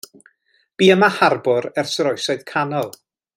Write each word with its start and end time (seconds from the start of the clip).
Bu 0.79 0.87
yma 0.93 1.09
harbwr 1.17 1.67
ers 1.83 1.93
yr 2.05 2.11
Oesoedd 2.13 2.43
Canol. 2.55 2.91